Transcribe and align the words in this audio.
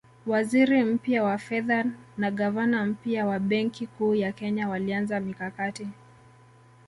Waziri 0.25 0.83
mpya 0.83 1.23
wa 1.23 1.37
fedha 1.37 1.85
na 2.17 2.31
gavana 2.31 2.85
mpya 2.85 3.25
wa 3.25 3.39
Benki 3.39 3.87
Kuu 3.87 4.15
ya 4.15 4.31
Kenya 4.31 4.69
walianza 4.69 5.19
mikakati 5.19 5.87